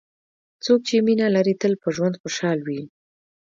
څوک 0.63 0.79
چې 0.87 0.95
مینه 1.05 1.27
لري، 1.35 1.53
تل 1.61 1.73
په 1.81 1.87
ژوند 1.95 2.19
خوشحال 2.21 2.59
وي. 2.67 2.81